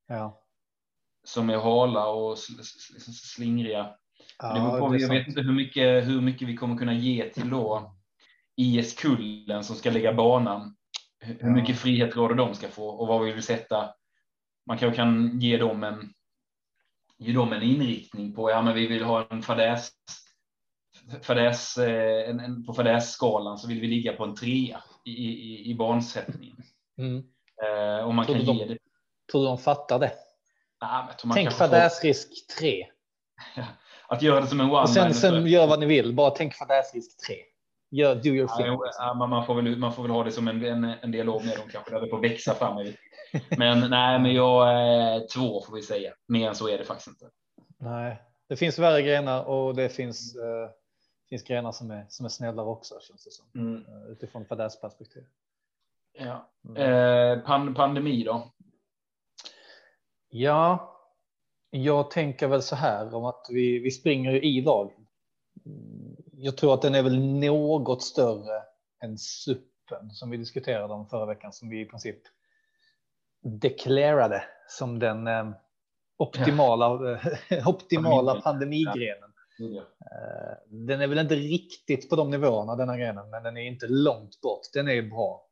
[0.08, 0.44] Ja,
[1.24, 2.62] som är hala och sl,
[3.12, 3.96] slingriga.
[4.38, 7.30] ja det på, det jag vet inte hur mycket, hur mycket vi kommer kunna ge
[7.30, 7.96] till då
[8.56, 10.76] IS-kullen som ska lägga banan.
[11.26, 13.94] Hur mycket frihet råder de ska få och vad vi vill sätta.
[14.68, 16.14] Man kanske kan ge dem en,
[17.18, 19.92] ge dem en inriktning på, ja men vi vill ha en fadäs,
[21.22, 25.72] fadäs eh, en, en, på fadässkalan så vill vi ligga på en trea i, i,
[25.72, 26.58] i bansättningen.
[26.98, 27.24] Mm.
[27.64, 28.80] Eh, och man Tror kan du ge de- det.
[29.32, 30.12] Tror du de fattar det?
[30.80, 32.86] Ja, men jag tror man Tänk fadäsrisk 3.
[34.08, 36.14] Att göra det som en one Och sen, sen gör vad ni vill.
[36.14, 37.36] Bara tänk fadäsrisk 3.
[37.90, 38.66] Gör, do your thing.
[38.98, 41.58] ja, man, får väl, man får väl ha det som en, en, en dialog med
[41.58, 42.86] dem kanske, där det får växa fram.
[43.58, 46.14] Men nej, men jag är två får vi säga.
[46.28, 47.30] Mer än så är det faktiskt inte.
[47.78, 50.70] Nej, det finns värre grenar och det finns, eh,
[51.30, 53.62] finns grenar som är, som är snällare också känns det som.
[53.62, 53.86] Mm.
[53.86, 55.24] Eh, Utifrån fadäsperspektiv.
[56.20, 56.52] Ja.
[56.68, 56.82] Mm.
[56.82, 58.52] Eh, pan, pandemi då?
[60.30, 60.92] Ja,
[61.70, 65.08] jag tänker väl så här om att vi, vi springer ju i lagen.
[66.46, 68.62] Mm, Jag tror att den är väl något större
[69.04, 72.20] än suppen som vi diskuterade om förra veckan som vi i princip
[73.62, 75.50] deklarerade som den eh,
[76.18, 77.12] optimala,
[77.50, 79.32] eh, optimala pandemigrenen.
[80.02, 83.88] Eh, Den är väl inte riktigt på de nivåerna denna grenen, men den är inte
[83.88, 84.62] långt bort.
[84.74, 85.48] Den är bra.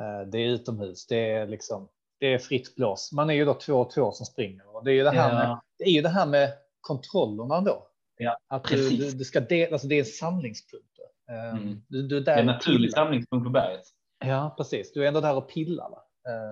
[0.00, 1.06] Eh, Det är utomhus.
[1.06, 1.88] Det är liksom.
[2.20, 3.12] Det är fritt blås.
[3.12, 5.28] Man är ju då två och två som springer och det är ju det här
[5.30, 5.34] Ja.
[5.48, 5.60] med.
[5.78, 7.89] Det är ju det här med kontrollerna då.
[8.22, 9.12] Ja, att precis.
[9.12, 10.86] du, du ska del, alltså det är en samlingspunkt.
[11.30, 11.82] Eh, Mm.
[11.88, 13.82] Du, du är Det där är en naturlig samlingspunkt på berget.
[14.24, 14.92] Ja, precis.
[14.92, 15.90] Du är ändå där och pillar.
[15.90, 16.02] Va?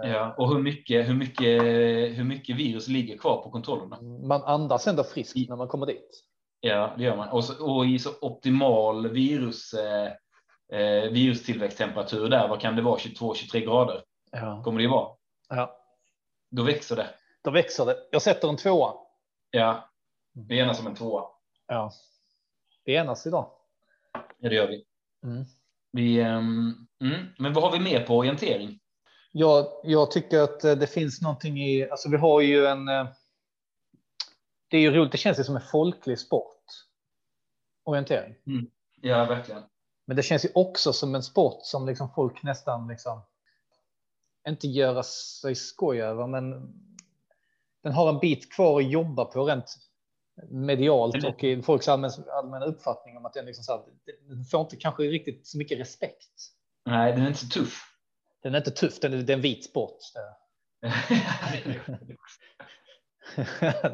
[0.05, 1.63] Eh, Ja, och hur mycket, hur, mycket,
[2.19, 4.01] hur mycket virus ligger kvar på kontrollerna?
[4.03, 6.25] Man andas ändå friskt när man kommer dit.
[6.61, 7.29] Ja, det gör man.
[7.29, 10.13] Och, så, och i så optimal virus, eh,
[10.81, 12.97] eh, virustillväxttemperatur där, vad kan det vara?
[12.99, 14.03] 22-23 grader
[14.33, 14.63] Ja.
[14.65, 15.09] kommer det vara.
[15.49, 15.77] ja,
[16.51, 17.07] Då växer det.
[17.45, 17.97] då växer det.
[18.11, 18.93] Jag sätter en tvåa.
[19.51, 19.89] Ja,
[20.49, 21.25] vi enas som en tvåa.
[21.69, 21.93] Ja,
[22.85, 23.51] vi enas idag.
[24.39, 24.85] Ja, det gör vi.
[25.23, 25.45] Mm.
[25.93, 27.27] vi ehm, mm.
[27.39, 28.81] Men vad har vi mer på orientering?
[29.33, 33.09] Jag, jag tycker att eh, det finns någonting i, alltså vi har ju en, eh,
[34.69, 36.65] det är ju roligt, det känns ju som en folklig sport.
[37.85, 38.35] Orientering.
[39.01, 39.63] Ja, verkligen.
[40.05, 43.23] Men det känns ju också som en sport som liksom folk nästan liksom,
[44.49, 46.51] inte göra sig skoj över, men
[47.83, 49.88] den har en bit kvar att jobba på rent
[50.51, 53.83] medialt och i folks allmän, allmänna uppfattning om att den, liksom så här,
[54.29, 56.29] den får inte kanske riktigt så mycket respekt.
[56.87, 57.83] Nej, den är inte så tuff.
[58.43, 59.99] Den är inte tuff, den är, det är en vit sport.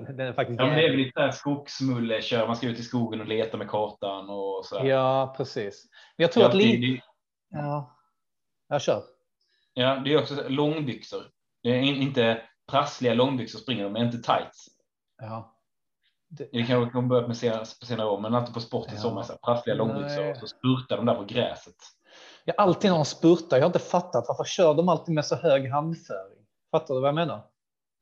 [0.07, 2.83] den är faktiskt Ja, men det är väl lite skogsmulle, kör, man ska ut i
[2.83, 4.79] skogen och leta med kartan och så.
[4.79, 4.87] här.
[4.87, 5.87] Ja, precis.
[6.17, 6.93] Men jag tror Ja, att det, lite...
[6.93, 7.01] det,
[7.49, 7.97] Ja,
[8.69, 9.03] jag kör.
[9.75, 11.23] ja, det är också långbyxor.
[11.63, 14.67] Det är in- inte prassliga långbyxor springer de, men inte tights.
[15.19, 15.54] Ja.
[16.37, 19.01] Det kanske kommer börja med senare, på senare år, men alltid på sport i Ja.
[19.01, 19.25] sommar.
[19.45, 21.75] Prassliga långbyxor och så spurtar de där på gräset.
[22.45, 25.71] Jag alltid de spurtar, jag har inte fattat varför kör de alltid med så hög
[25.71, 26.39] handföring?
[26.71, 27.41] Fattar du vad jag menar?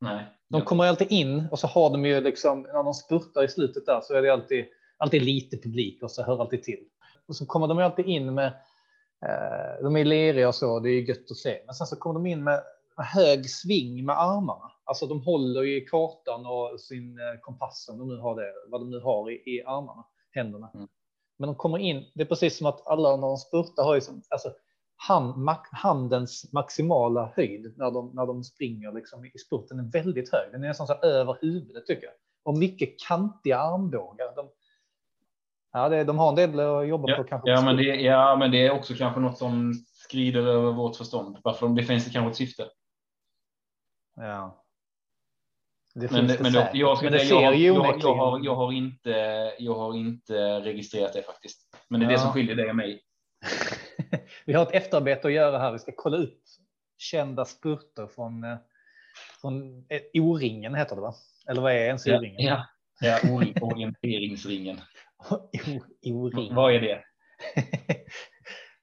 [0.00, 0.26] Nej.
[0.48, 3.86] De kommer alltid in och så har de ju liksom, när de spurtar i slutet
[3.86, 4.64] där så är det alltid,
[4.96, 6.84] alltid lite publik och så hör alltid till.
[7.28, 8.46] Och så kommer de ju alltid in med,
[9.26, 11.62] eh, de är leriga och så, det är gött att se.
[11.66, 12.62] Men sen så kommer de in med
[12.96, 14.72] hög sving med armarna.
[14.84, 18.80] Alltså de håller i kartan och sin eh, kompass, om de nu har det, vad
[18.80, 20.70] de nu har i, i armarna, händerna.
[20.74, 20.88] Mm.
[21.38, 24.00] Men de kommer in, det är precis som att alla när de spurtar har ju
[24.00, 24.52] som, alltså,
[24.96, 30.52] hand, handens maximala höjd när de, när de springer liksom, i spurten är väldigt hög.
[30.52, 32.14] Den är nästan så här över huvudet tycker jag.
[32.44, 34.36] Och mycket kantiga armbågar.
[34.36, 34.48] De,
[35.72, 37.50] Ja, det, de har en del att jobba ja, på kanske.
[37.50, 41.38] Ja men, det, ja, men det är också kanske något som skrider över vårt förstånd.
[41.44, 42.64] Varför det finns det kanske ett syfte.
[44.16, 44.64] Ja.
[45.94, 46.74] Det men, finns det, men, säkert.
[46.74, 49.10] jag, men det ser jag, ju jag, jag, har, jag, har inte,
[49.58, 51.76] jag har inte registrerat det faktiskt.
[51.88, 52.18] Men det är det Ja.
[52.20, 53.02] som skiljer dig och mig.
[54.44, 55.72] Vi har ett efterarbete att göra här.
[55.72, 56.38] Vi ska kolla upp
[56.98, 58.56] kända spurter från, eh,
[59.40, 61.14] från eh, O-ringen heter det va?
[61.48, 62.40] Eller vad är ens Ja, O-ringen?
[62.46, 62.66] ja,
[63.00, 64.80] ja ori- orienteringsringen.
[65.30, 65.50] O-
[66.04, 66.54] O-ring.
[66.54, 67.04] Vad är det?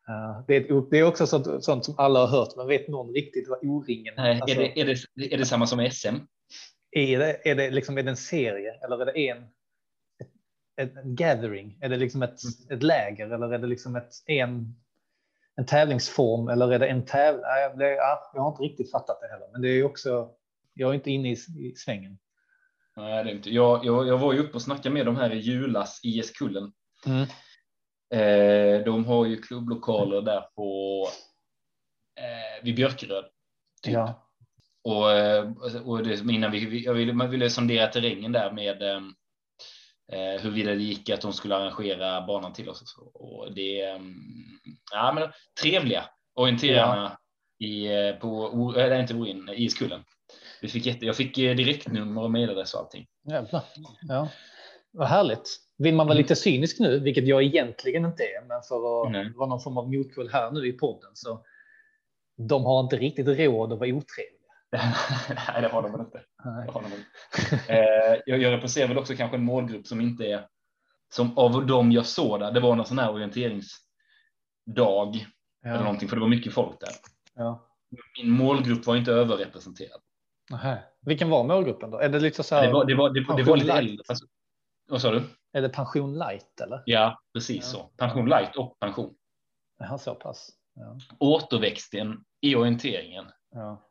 [0.10, 3.14] Ja, det, är ett, är också sånt, sånt som alla har hört, men vet någon
[3.14, 6.16] riktigt vad O-ringen Nej, alltså, är, det, är, det, är det samma som SM?
[6.92, 7.20] är?
[7.20, 9.44] Det, är, det liksom, är det en serie eller är det en,
[10.82, 11.78] ett, en gathering?
[11.82, 12.78] Är det liksom ett, Mm.
[12.78, 14.76] ett läger eller är det liksom ett, en,
[15.56, 17.44] en tävlingsform eller är det en tävling?
[17.80, 20.30] Ja, jag har inte riktigt fattat det heller, men det är också.
[20.74, 22.18] Jag är inte inne i, i svängen.
[22.96, 23.50] Nej, det är inte.
[23.50, 26.72] Jag, jag, jag var ju uppe och snackade med de här i julas, IS Kullen.
[28.14, 31.08] Eh, de har ju klubblokaler där på
[32.20, 33.26] eh, vid Björkeröd.
[33.84, 33.94] Typ.
[33.94, 34.30] Ja,
[34.84, 35.52] Och, eh,
[35.86, 39.02] och det, innan vi, jag ville, man ville sondera terrängen där med eh,
[40.12, 42.96] eh, huruvida det gick att de skulle arrangera banan till oss.
[43.14, 44.02] Och, det är
[44.92, 47.18] ja, men trevliga orienterarna
[47.60, 50.04] i, eh, på, eller inte Orin, i Skullen.
[50.62, 53.08] Vi fick jätte, jag fick direktnummer och mejladress och allting.
[53.24, 53.64] jävlar.
[54.02, 54.30] Ja.
[54.92, 55.69] Vad härligt.
[55.80, 56.22] Vill man vara Mm.
[56.24, 59.34] lite cynisk nu, vilket jag egentligen inte är, men för att Nej.
[59.36, 61.46] vara någon form av motkull här nu i podden så
[62.38, 64.40] de har inte riktigt råd att vara otrevliga.
[65.54, 66.22] Nej, det har de väl inte.
[66.44, 67.00] Det har de väl.
[67.68, 70.48] Eh, jag, jag representerar väl också kanske en målgrupp som inte är
[71.14, 72.52] som av dem jag såg där.
[72.52, 75.16] Det var någon sån här orienteringsdag
[75.66, 75.84] eller Ja.
[75.84, 76.90] någonting, för det var mycket folk där.
[77.36, 77.66] Ja.
[78.18, 80.02] Min målgrupp var inte överrepresenterad.
[80.50, 80.84] Nähä.
[81.02, 82.00] Vilken var målgruppen då?
[82.00, 82.68] Är det lite så här?
[82.68, 84.04] Det var, det var, det, det var lite äldre.
[84.08, 84.26] Alltså,
[84.90, 85.22] vad sa du?
[85.52, 86.84] Är det pension light eller?
[86.86, 87.80] Ja, precis Ja.
[87.80, 87.84] så.
[87.98, 89.16] Pension light och pension.
[89.78, 90.50] Jaha, så pass.
[90.74, 90.98] Ja.
[91.20, 93.26] Återväxten i orienteringen.
[93.52, 93.86] Ja.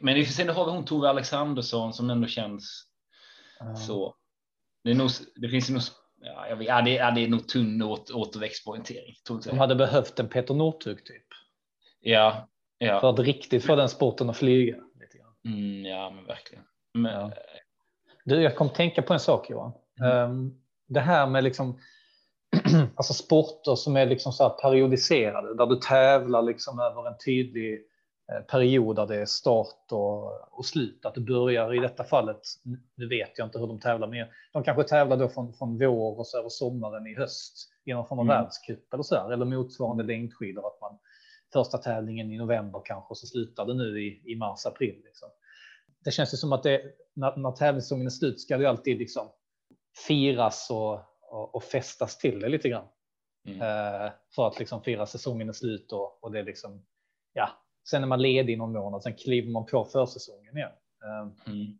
[0.00, 2.86] Men sig har vi hon Tove Alexandersson som ändå känns
[3.58, 3.76] Ja.
[3.76, 4.16] så.
[4.84, 5.82] Det, är nog, det finns nog,
[6.20, 9.14] ja, jag vet, ja, det, ja, det är nog tunn åt, återväxt på orientering.
[9.44, 11.26] De hade behövt en Peter Northug typ.
[12.00, 14.76] Ja, ja, För att riktigt få den sporten att flyga.
[15.00, 15.34] Lite grann.
[15.44, 16.64] mm, ja, men verkligen.
[16.94, 17.32] Men, Ja.
[18.24, 19.72] Du, jag kom tänka på en sak Johan.
[20.00, 20.12] Mm.
[20.12, 20.54] Ehm,
[20.88, 21.78] det här med liksom
[22.96, 27.80] alltså sporter som är liksom så periodiserade, där du tävlar liksom över en tydlig
[28.32, 31.06] eh, period där det är start och, och slut.
[31.06, 32.40] Att du börjar i detta fallet,
[32.94, 36.18] nu vet jag inte hur de tävlar, men de kanske tävlar då från, från vår
[36.18, 38.36] och så över sommaren i höst i någon form av Mm.
[38.36, 40.66] världscup eller så där, eller motsvarande längdskidor.
[40.66, 40.98] Att man
[41.52, 45.02] första tävlingen i november kanske och så slutar det nu i, i mars, april.
[45.04, 45.28] Liksom.
[46.04, 46.82] Det känns ju som att det,
[47.14, 49.28] när, när tävlingssäsongen är slut ska det ju alltid liksom
[50.06, 52.88] firas och, och, och festas till det lite grann.
[53.46, 53.60] mm.
[53.62, 56.86] Eh, för att liksom fira säsongen är slut och, och det är liksom,
[57.32, 57.48] ja,
[57.90, 60.72] sen är man ledig någon månad, sen kliver man på försäsongen igen.
[61.04, 61.78] Eh, Mm.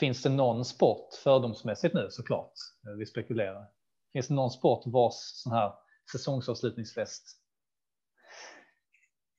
[0.00, 2.52] finns det någon sport, fördomsmässigt nu såklart,
[2.86, 3.66] eh, vi spekulerar,
[4.12, 5.72] finns det någon sport vars sån här
[6.12, 7.36] säsongsavslutningsfest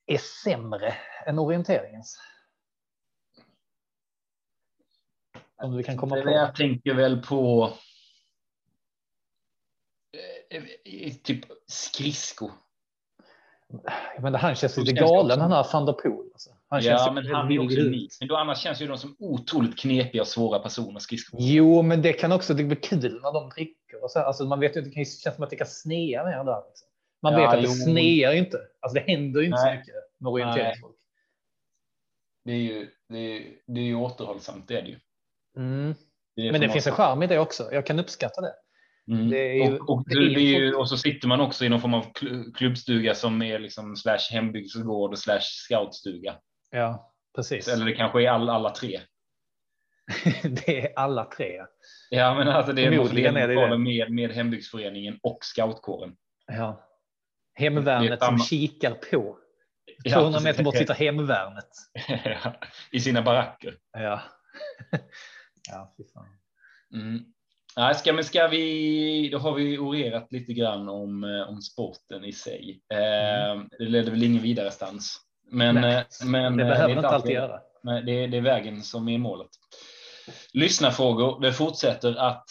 [0.06, 0.94] är sämre
[1.26, 2.18] än orienteringens?
[5.56, 6.30] Om vi kan komma Det på.
[6.30, 7.70] Jag tänker väl på
[11.22, 12.50] typ skridsko.
[14.20, 16.32] Men han känns lite känns galen han här van der Poel.
[16.32, 16.50] Alltså.
[16.68, 18.12] Han känns Ja, men han är också unik.
[18.20, 21.40] Men då annars känns ju de som otroligt knepiga och svåra personer, skridskor.
[21.42, 24.04] Jo, men det kan också det blir kul när de dricker.
[24.04, 24.18] Och så.
[24.18, 26.62] Alltså, man vet ju, det kännas som att det kan snea mer där.
[26.68, 26.88] Liksom.
[27.22, 27.92] Man Ja, vet att det jo.
[27.92, 28.58] snear inte.
[28.80, 29.74] Alltså, det händer ju inte Nej.
[29.74, 30.96] så mycket med orienteringsfolk.
[32.44, 34.98] Det är ju, det är, det är ju återhållsamt, det är det ju.
[35.56, 35.94] Mm.
[36.36, 37.72] Det är Men det finns en charm i det också.
[37.72, 38.54] Jag kan uppskatta det.
[39.08, 39.80] Mm.
[39.88, 43.96] och, ju så sitter man också i någon form av kl- klubbstuga som är liksom
[43.96, 46.34] slash hembygdsgård och slash scoutstuga.
[46.70, 47.68] Ja, precis.
[47.68, 49.00] Eller det kanske är all, alla tre.
[50.42, 51.62] det är alla tre.
[52.10, 53.78] Ja, men alltså det är Förmodligen är det det.
[53.78, 56.16] med, med hembygdsföreningen och scoutkåren.
[56.46, 56.88] Ja.
[57.54, 59.38] Hemvärnet är som kikar på.
[60.04, 60.64] Ja, 200 meter precis.
[60.64, 61.68] bort sitter hemvärnet.
[62.24, 62.54] Ja,
[62.90, 63.76] I sina baracker.
[63.92, 64.22] Ja.
[65.70, 66.26] ja, fy fan.
[66.94, 67.24] Mm.
[67.76, 72.24] Nej, ska, men ska vi, då har vi orerat lite grann om, eh, om sporten
[72.24, 72.80] i sig.
[72.92, 75.20] Eh, Det ledde väl ingen vidare stans.
[75.50, 77.60] Men, Nej, eh, men det eh, behöver är inte alltid göra.
[77.82, 79.50] Nej, det, det är vägen som är målet.
[80.52, 81.40] Lyssnarfrågor.
[81.40, 82.44] Det fortsätter att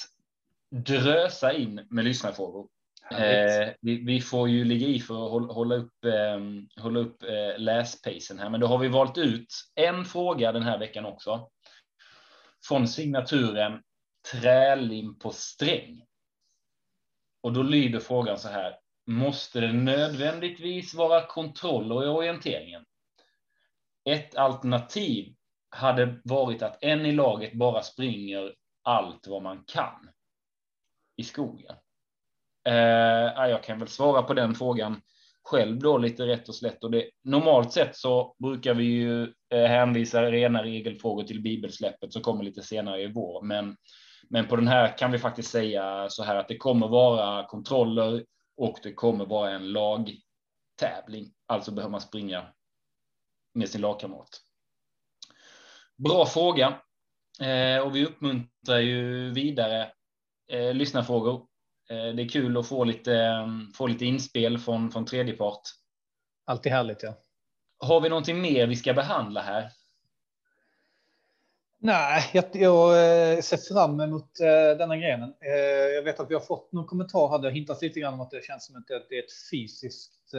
[0.71, 2.67] drösa in med lyssnarfrågor.
[3.11, 7.23] Eh, vi, vi får ju ligga i för att hålla, hålla upp, eh, hålla upp
[7.23, 11.47] eh, läspacen här, men då har vi valt ut en fråga den här veckan också.
[12.67, 13.81] Från signaturen
[14.31, 16.05] Trälim på sträng.
[17.41, 18.77] Och då lyder frågan så här.
[19.07, 22.85] Måste det nödvändigtvis vara kontroller i orienteringen?
[24.09, 25.35] Ett alternativ
[25.69, 30.09] hade varit att en i laget bara springer allt vad man kan
[31.15, 31.75] i skogen.
[32.67, 32.73] Eh,
[33.49, 35.01] jag kan väl svara på den frågan
[35.43, 36.83] själv då lite rätt och slätt.
[36.83, 42.21] Och det, normalt sett så brukar vi ju eh, hänvisa rena regelfrågor till bibelsläppet som
[42.21, 43.41] kommer lite senare i vår.
[43.41, 43.75] Men,
[44.31, 48.25] men på den här kan vi faktiskt säga så här att det kommer vara kontroller
[48.57, 51.33] och det kommer vara en lagtävling.
[51.47, 52.45] Alltså behöver man springa
[53.53, 54.41] med sin lagkamrat.
[55.97, 56.81] Bra fråga.
[57.41, 59.91] Eh, och vi uppmuntrar ju vidare
[60.51, 61.47] eh, lyssnarfrågor
[61.91, 65.61] Eh, det är kul att få lite, få lite inspel från, från tredje part.
[66.45, 67.13] Alltid härligt, ja.
[67.79, 69.69] Har vi någonting mer vi ska behandla här?
[71.83, 72.89] Nej, jag, jag
[73.33, 75.29] eh, ser fram emot uh, denna grenen.
[75.29, 78.31] Uh, jag vet att vi har fått någon kommentar, hade hintat lite grann om att
[78.31, 80.31] det känns som att det är ett fysiskt,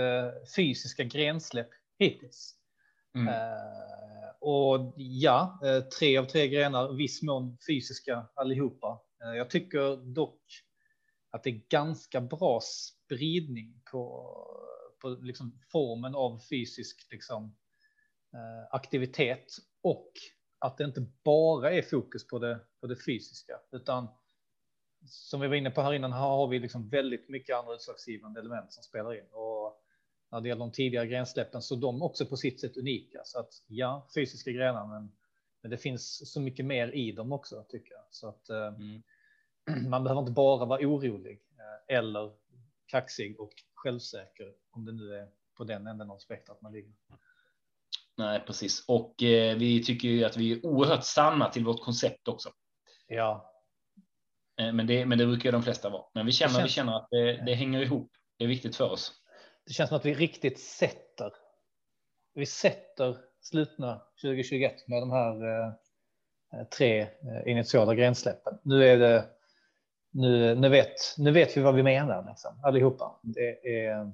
[0.56, 2.54] fysiska grensläpp hittills.
[3.14, 3.34] Mm.
[4.40, 5.60] och ja,
[5.98, 9.00] tre av tre grenar, viss mån fysiska allihopa.
[9.36, 10.40] jag tycker dock
[11.30, 14.32] att det är ganska bra spridning på,
[15.00, 17.56] på liksom formen av fysisk liksom,
[18.34, 19.46] eh, aktivitet
[19.82, 20.12] och
[20.62, 24.08] att det inte bara är fokus på det, på det fysiska, utan
[25.04, 28.40] som vi var inne på här innan, här har vi liksom väldigt mycket andra utslagsgivande
[28.40, 29.32] element som spelar in.
[29.32, 29.82] Och
[30.30, 33.20] när det gäller de tidigare grensläppen så de också på sitt sätt unika.
[33.24, 35.12] Så att ja, fysiska grenar, men,
[35.62, 38.04] men det finns så mycket mer i dem också tycker jag.
[38.10, 39.02] Så att eh, mm.
[39.90, 42.32] man behöver inte bara vara orolig eh, eller
[42.86, 46.92] kaxig och självsäker om det nu är på den änden av spektrat man ligger.
[48.16, 48.84] Nej, precis.
[48.88, 52.50] Och eh, vi tycker ju att vi är oerhört sanna till vårt koncept också.
[53.06, 53.52] Ja.
[54.60, 56.04] Eh, men, det, men det brukar ju de flesta vara.
[56.14, 56.64] Men vi känner, känns...
[56.64, 58.10] vi känner att det, det hänger ihop.
[58.38, 59.12] Det är viktigt för oss.
[59.66, 61.32] Det känns som att vi riktigt sätter.
[62.34, 65.72] Vi sätter slutna 2021 med de här eh,
[66.78, 67.08] tre eh,
[67.46, 68.58] initiala grensläppen.
[68.62, 69.24] Nu är det
[70.12, 73.20] nu, nu, vet, nu vet vi vad vi menar liksom, allihopa.
[73.22, 74.12] Det är,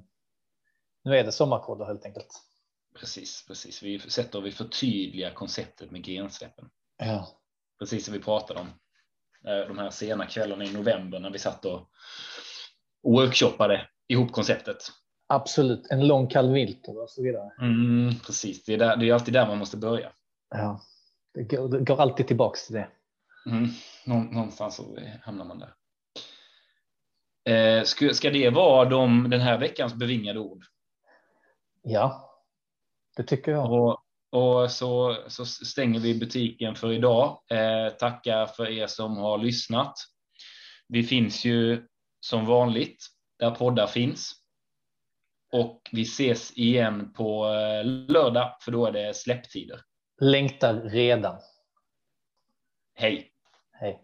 [1.05, 2.29] nu är det sommarkoder helt enkelt.
[2.95, 3.83] Precis, precis.
[3.83, 6.71] Vi sätter och vi förtydligar konceptet med grensläppen.
[6.97, 7.29] Ja.
[7.79, 8.67] Precis som vi pratade om
[9.51, 11.91] eh, de här sena kvällarna i november när vi satt och
[13.03, 14.77] workshoppade ihop konceptet.
[15.27, 17.51] Absolut, en lång kall vinter och så vidare.
[17.61, 20.13] Mm, precis, det är, där, det är alltid där man måste börja.
[20.51, 20.81] Ja,
[21.35, 22.89] det går, det går alltid tillbaks till det.
[23.47, 23.69] Mm,
[24.07, 25.75] någonstans så hamnar man där.
[27.49, 30.65] Eh, ska, ska det vara de, den här veckans bevingade ord?
[31.83, 32.28] Ja,
[33.19, 33.73] det tycker jag.
[33.73, 37.43] Och, och så, så stänger vi butiken för idag.
[37.51, 39.95] Eh, tackar för er som har lyssnat.
[40.89, 41.87] Vi finns ju
[42.21, 43.07] som vanligt
[43.39, 44.33] där poddar finns.
[45.53, 49.81] Och vi ses igen på eh, lördag, för då är det släpptider.
[50.21, 51.37] Längtar redan.
[52.95, 53.33] Hej.
[53.73, 54.01] Hej.